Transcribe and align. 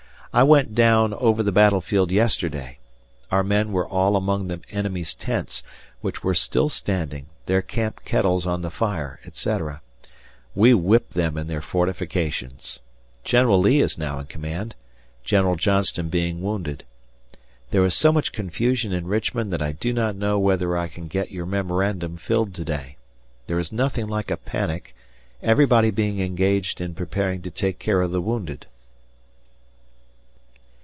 I 0.33 0.43
went 0.43 0.73
down 0.73 1.13
over 1.15 1.43
the 1.43 1.51
battlefield 1.51 2.09
yesterday. 2.09 2.77
Our 3.31 3.43
men 3.43 3.73
were 3.73 3.85
all 3.85 4.15
among 4.15 4.47
the 4.47 4.61
enemy's 4.71 5.13
tents, 5.13 5.61
which 5.99 6.23
were 6.23 6.33
still 6.33 6.69
standing, 6.69 7.25
their 7.47 7.61
camp 7.61 8.05
kettles 8.05 8.47
on 8.47 8.61
the 8.61 8.71
fire, 8.71 9.19
etc. 9.25 9.81
We 10.55 10.73
whipped 10.73 11.15
them 11.15 11.37
in 11.37 11.47
their 11.47 11.59
fortifications.... 11.61 12.79
General 13.25 13.59
Lee 13.59 13.81
is 13.81 13.97
now 13.97 14.19
in 14.19 14.25
command, 14.27 14.73
General 15.25 15.57
Johnston 15.57 16.07
being 16.07 16.41
wounded.... 16.41 16.85
There 17.71 17.83
is 17.83 17.93
so 17.93 18.13
much 18.13 18.31
confusion 18.31 18.93
in 18.93 19.07
Richmond 19.07 19.51
that 19.51 19.61
I 19.61 19.73
do 19.73 19.91
not 19.91 20.15
know 20.15 20.39
whether 20.39 20.77
I 20.77 20.87
can 20.87 21.09
get 21.09 21.31
your 21.31 21.45
memorandum 21.45 22.15
filled 22.15 22.53
to 22.53 22.63
day. 22.63 22.95
There 23.47 23.59
is 23.59 23.73
nothing 23.73 24.07
like 24.07 24.31
a 24.31 24.37
panic, 24.37 24.95
everybody 25.43 25.91
being 25.91 26.21
engaged 26.21 26.79
in 26.79 26.95
preparing 26.95 27.41
to 27.41 27.51
take 27.51 27.79
care 27.79 27.99
of 28.01 28.11
the 28.11 28.21
wounded. 28.21 28.67